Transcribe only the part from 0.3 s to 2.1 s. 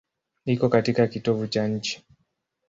Iko katika kitovu cha nchi.